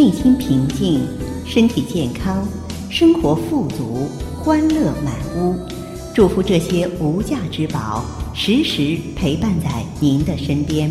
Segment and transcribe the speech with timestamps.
[0.00, 1.06] 内心平静，
[1.44, 2.42] 身体健康，
[2.88, 5.54] 生活富足，欢乐满屋。
[6.14, 8.02] 祝福这些无价之宝
[8.32, 10.90] 时时陪伴在您的身边。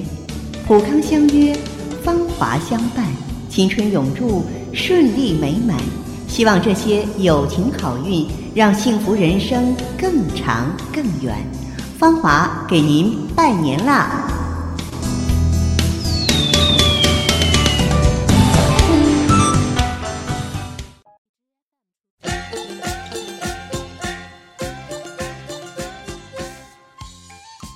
[0.67, 1.57] 普康相约，
[2.03, 3.03] 芳华相伴，
[3.49, 5.75] 青春永驻，顺利美满。
[6.27, 11.35] 希望这些友情好运，让幸福人生更长更远。
[11.97, 14.38] 芳华给您拜年啦！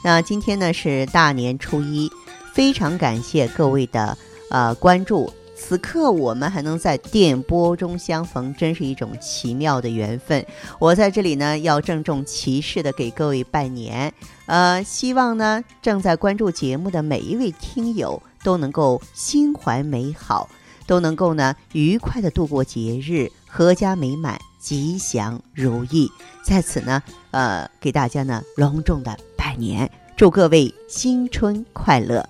[0.03, 2.11] 那今天呢是大年初一，
[2.53, 4.17] 非常感谢各位的
[4.49, 5.31] 呃关注。
[5.55, 10.45] 此刻我们还能在电波中相逢，真是一种奇妙的缘分。
[10.77, 14.13] 我在这里呢要郑重其事的给各位拜年，
[14.45, 20.49] 呃，希望呢正在关注节目的每一位听友都能够心怀美好，
[20.85, 26.11] 都能够呢愉快的度过节日，阖家美满，吉祥如意。
[26.43, 27.01] 在此呢，
[27.31, 29.17] 呃，给大家呢隆重的。
[29.57, 32.27] 年，祝各位新春快乐。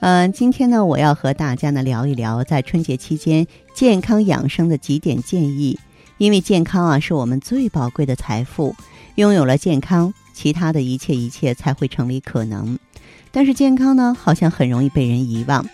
[0.00, 5.78] 嗯，今天呢，我要和大家呢聊一聊在春节期间健康养生的几点建议。
[6.18, 8.74] 因为健康啊，是我们最宝贵的财富，
[9.14, 12.78] 拥有了健康，其他的一切一切才会成为可能。
[13.30, 15.64] 但是健康呢，好像很容易被人遗忘。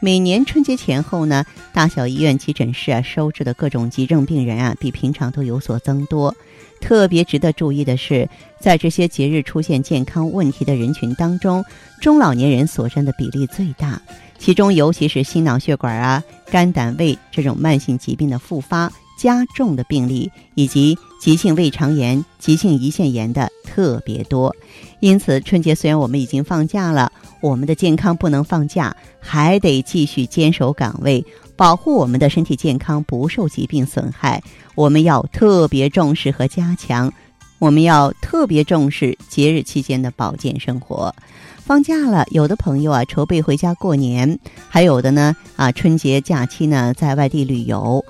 [0.00, 6.34] 每年春节前后呢，大小医院急诊室啊收治的各种急症病人啊，比平常都有所增多。
[6.80, 8.28] 特别值得注意的是，
[8.60, 11.64] 在这些节日出现健康问题的人群当中，
[12.00, 14.00] 中老年人所占的比例最大。
[14.38, 24.54] 其中，尤其是心脑血管啊、肝胆胃这种慢性疾病的复发加重的病例，以及急性胃肠炎、急性胰腺炎的特别多。
[25.00, 31.24] 因此，春节虽然我们已经放假了，我们的健康不能放假，还得继续坚守岗位。
[31.56, 34.42] 保护我们的身体健康不受疾病损害，
[34.74, 37.12] 我们要特别重视和加强。
[37.58, 41.12] 我们要特别重视节日期间的保健生活。
[41.56, 48.04] 放假了，有的朋友啊筹备回家过年，还有的呢啊春节假期呢在外地旅游。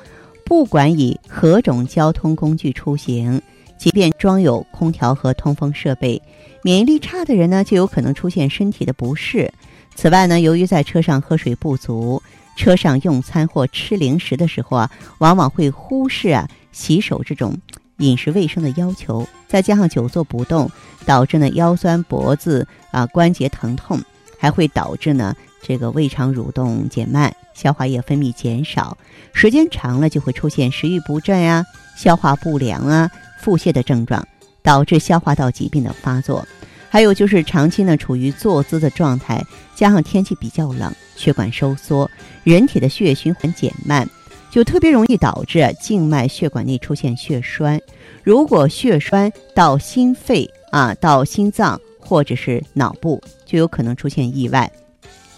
[0.45, 3.41] 不管以何种交通工具出行，
[3.79, 6.21] 即便装有空调和通风设备，
[6.63, 9.51] 免疫力差的人呢就有可能出现身体的不适。
[9.95, 12.23] 此外呢，由于在车上喝水不足。
[12.57, 17.57] 车上用餐或吃零食的时候啊，往往会忽视啊洗手这种
[17.99, 20.69] 饮食卫生的要求，再加上久坐不动，
[21.07, 24.03] 导致呢腰酸脖子啊关节疼痛，
[24.41, 28.99] 还会导致呢这个胃肠蠕动减慢，消化液分泌减少，
[29.33, 31.65] 时间长了就会出现食欲不振啊、
[31.97, 33.09] 消化不良啊、
[33.39, 34.27] 腹泻的症状，
[34.63, 36.47] 导致消化道疾病的发作。
[36.91, 39.45] 还有就是长期呢处于坐姿的状态，
[39.75, 42.11] 加上天气比较冷，血管收缩，
[42.45, 44.09] 人体的血液循环减慢，
[44.51, 47.79] 就特别容易导致静脉血管内出现血栓。
[48.23, 54.71] 如果血栓到心肺啊，到心脏或者是脑部，就有可能出现意外。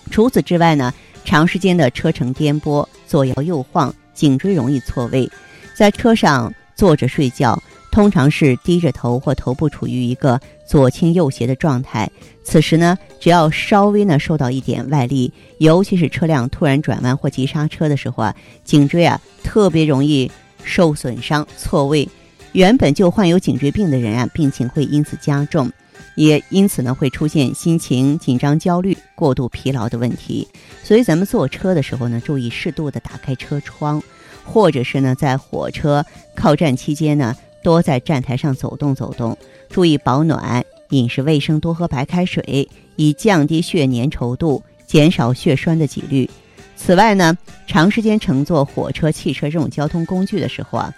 [0.09, 0.95] 除此之外呢，
[1.25, 5.29] 长时间的车程颠簸，左摇右晃，颈椎容易错位，
[5.75, 7.61] 在车上坐着睡觉。
[7.91, 12.09] 通常是低着头或头部处于一个左倾右斜的状态，
[12.45, 18.35] 此时呢，只要稍微呢受到一点外力，尤其是车辆突然转弯或急刹车的时候啊，
[18.65, 20.31] 颈椎啊特别容易
[20.63, 22.09] 受损伤错位，
[22.53, 25.71] 原本就患有颈椎病的人啊，病情会因此加重，
[26.15, 30.47] 也因此呢会出现心情紧张、焦虑、过度疲劳的问题。
[30.85, 34.01] 所以咱们坐车的时候呢，注意适度的打开车窗，
[34.45, 36.05] 或者是呢在火车
[36.37, 37.35] 靠站期间呢。
[37.63, 39.37] 多在站台上走动走动，
[39.69, 46.29] 注意保暖，饮食卫生，多喝白开水，以降低血粘稠度，减少血栓的几率。
[46.77, 50.95] 此外呢，长时间乘坐火车、汽车这种交通工具的时候啊，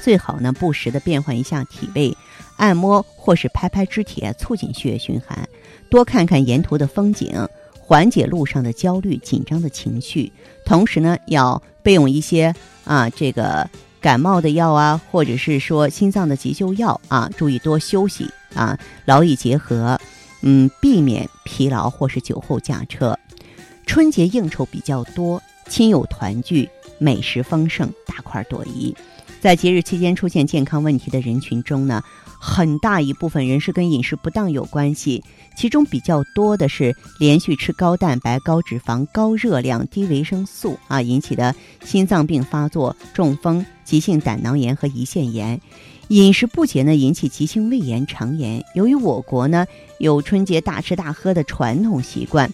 [0.00, 2.16] 最好呢不时的变换一下体位，
[2.56, 5.46] 按摩或是拍拍肢体，促进血液循环。
[5.90, 7.46] 多看看沿途的风景，
[7.78, 10.32] 缓解路上的焦虑紧张的情绪。
[10.64, 13.68] 同时呢，要备用一些啊这个。
[14.02, 19.98] 感冒的药啊，或者是说心脏的急救药啊，注意多休息啊，劳逸结合，
[20.42, 23.16] 嗯，避免疲劳或是酒后驾车。
[23.86, 26.68] 春节应酬比较多，亲友团聚，
[26.98, 28.94] 美食丰盛，大快朵颐。
[29.42, 32.00] 在节日期间出现健康问题的人群中呢？
[32.38, 35.20] 很大一部分人是跟饮食不当有关系，
[35.56, 41.52] 其中比较多的是连续吃高蛋白、高脂肪、高热量、低维生素啊引起的
[41.84, 45.60] 心脏病发作、中风、急性胆囊炎和胰腺炎。
[46.06, 48.64] 饮食不节呢引起急性胃炎、肠炎。
[48.76, 49.66] 由于我国呢
[49.98, 52.48] 有春节大吃大喝的传统习惯，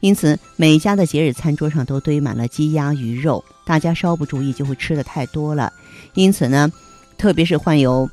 [0.00, 5.72] 因此每家的节日餐桌上都堆满了鸡鸭鱼肉，大家稍不注意就会吃的太多了。
[6.14, 6.70] 因此呢，
[7.18, 8.08] 特别是患有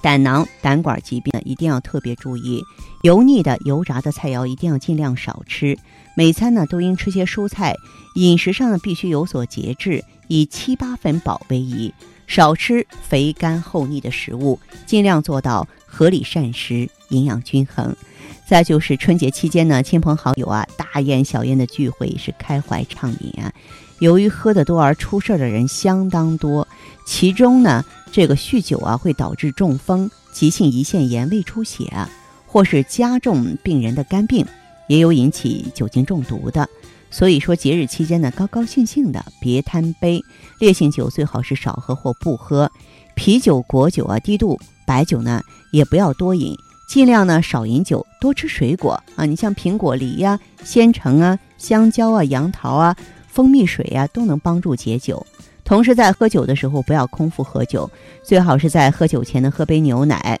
[0.00, 2.62] 胆囊、胆管疾病的，一定要特别注意
[3.02, 5.76] 油腻的、油炸的菜肴，一定要尽量少吃。
[6.16, 7.74] 每餐呢都应吃些蔬菜，
[8.14, 11.92] 饮食上呢必须有所节制，以七八分饱为宜，
[12.26, 17.94] 少吃肥甘厚腻的食物，尽量做到合理膳食，营养均衡。
[18.46, 23.52] 再就是春节期间呢，亲朋好友啊，大宴小宴的聚会是开怀畅饮啊。
[23.98, 26.66] 由于喝得多而出事的人相当多，
[27.04, 31.92] 其中呢，这个酗酒啊会导致中风、急性胰腺炎、胃出血，
[32.46, 34.46] 或是加重病人的肝病，
[34.86, 36.68] 也有引起酒精中毒的。
[37.10, 40.22] 所以说，节日期间呢，高高兴兴的，别贪杯，
[40.60, 42.70] 烈性酒最好是少喝或不喝，
[43.16, 45.42] 啤酒、果酒啊，低度白酒呢，
[45.72, 46.56] 也不要多饮。
[46.86, 49.26] 尽量呢少饮酒，多吃水果啊！
[49.26, 52.96] 你像苹果、梨呀、鲜橙啊、香蕉啊、杨桃啊、
[53.28, 55.26] 蜂蜜水呀，都能帮助解酒。
[55.64, 57.90] 同时，在喝酒的时候不要空腹喝酒，
[58.22, 60.38] 最好是在喝酒前呢喝杯牛奶，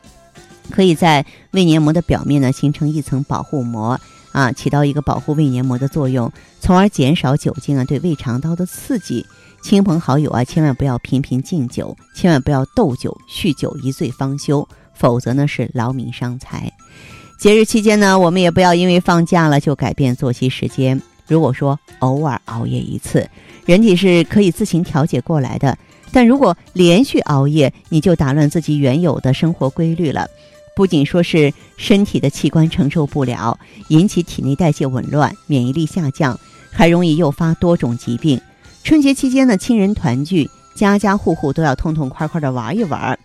[0.70, 4.00] 可以在胃黏膜的表面呢形成一层保护膜
[4.30, 9.26] 啊，起到一个保护胃黏膜的作用，从而减少酒精啊对胃肠道的刺激。
[9.62, 14.66] 亲朋好友啊，千万不要频频敬酒，千万不要斗酒、酗酒，一醉方休。
[14.96, 16.72] 否则呢是劳民伤财。
[17.38, 21.00] 节日期间呢，我们也不要因为放假了就改变作息时间。
[21.28, 23.28] 如果说偶尔熬夜一次，
[23.66, 25.76] 人体是可以自行调节过来的。
[26.12, 30.26] 但如果连续熬夜，你就打乱自己原有的生活规律了，
[30.74, 33.58] 不仅说是身体的器官承受不了，
[33.88, 36.38] 引起体内代谢紊乱、免疫力下降，
[36.70, 38.40] 还容易诱发多种疾病。
[38.82, 43.18] 春节期间呢，亲人团聚，家家户户都要痛痛快快的玩一玩。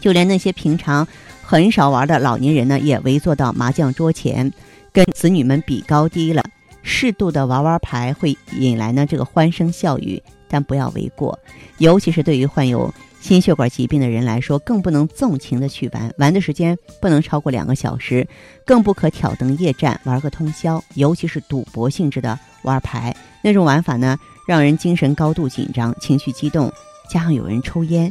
[0.00, 1.06] 就连那些平常
[1.42, 4.50] 很少玩的老年人呢，也围坐到麻将桌前，
[4.92, 6.42] 跟子女们比高低了。
[6.82, 11.38] 适度的玩玩牌会引来呢这个欢声笑语，但不要为过。
[11.76, 18.26] 尤其是对于患有心血管疾病的人来说，更不能纵情的去玩，玩的时间不能超过两个小时，
[18.64, 20.82] 更不可挑灯夜战玩个通宵。
[20.94, 24.16] 尤其是赌博性质的玩牌，那种玩法呢，
[24.48, 26.72] 让人精神高度紧张，情绪激动，
[27.10, 28.10] 加上有人抽烟。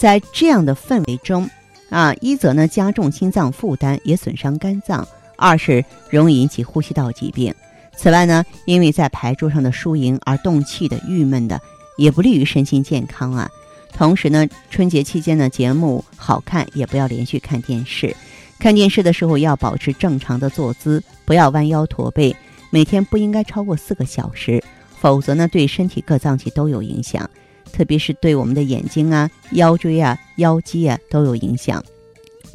[0.00, 1.46] 在这样的氛围中，
[1.90, 5.04] 啊，一则呢加重心脏负担，也损伤肝脏；
[5.36, 7.54] 二是容易引起呼吸道疾病。
[7.94, 11.60] 此外呢，因为在牌桌上的输赢而动气的、郁闷的，
[11.98, 13.50] 也不利于身心健康啊。
[13.92, 18.16] 同时呢，春节期间呢，节目好看也不要连续看电视。
[18.58, 22.34] 看电视的时候要保持正常的坐姿，不要弯腰驼背。
[22.70, 24.64] 每天不应该超过四个小时，
[24.98, 27.28] 否则呢，对身体各脏器都有影响。
[27.72, 31.82] 特别是对我们的眼睛啊、腰椎啊、腰肌啊都有影响。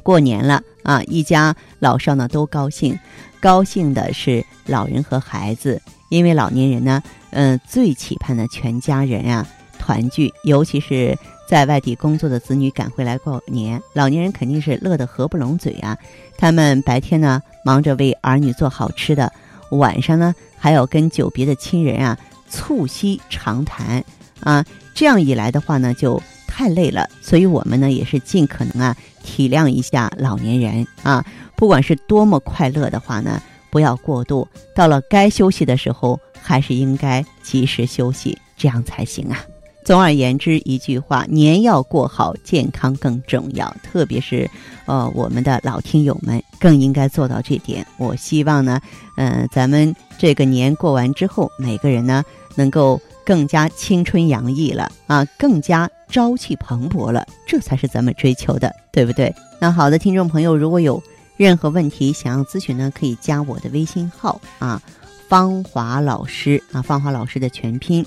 [0.04, 2.98] 过年了啊，一家老少呢都高兴，
[3.40, 7.02] 高兴的是老人和孩子，因为老年人呢，
[7.32, 9.48] 嗯，最期盼的全家人啊
[9.80, 11.18] 团聚，尤其是
[11.50, 15.98] 在外地工作的子女赶回来过年，老年人肯定是乐得合不拢嘴啊。
[16.38, 19.32] 他们白天呢忙着为儿女做好吃的，
[19.72, 22.16] 晚上呢还要跟久别的亲人啊
[22.48, 24.04] 促膝长谈
[24.42, 24.66] 啊。
[24.94, 31.26] 这样一来的话呢，就太累了，所以我们呢也是尽可能啊体谅一下老年人啊。
[31.58, 34.48] 不管是多么快乐的话呢，不要过度。
[34.74, 39.44] 到了该休息的时候，还是应该及时休息，这样才行啊。
[39.84, 43.76] 总而言之，一句话，年要过好，健康更重要。
[43.84, 44.50] 特别是
[44.86, 47.86] 呃，我们的老听友们更应该做到这点。
[47.98, 48.80] 我希望呢，
[49.18, 52.24] 嗯，咱们这个年过完之后，每个人呢
[52.56, 52.98] 能够。
[53.26, 59.34] 更加青春洋溢了啊，更加朝气蓬勃了，这才是咱们追求的，对不对？
[59.60, 61.02] 那好的，听众朋友，如果有
[61.36, 64.82] 任何问题想要咨询呢，可以加我的微信号啊，
[65.28, 68.06] 芳华老师啊，芳华老师的全拼，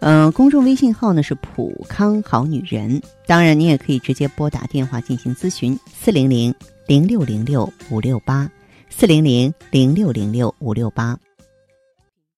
[0.00, 3.02] 嗯，公众微信号呢是普康好女人。
[3.26, 6.54] 当然，你也可以直接拨打电话进行咨询，四零零
[6.86, 8.50] 零六零六五六八，
[8.88, 11.18] 四零零零六零六五六八。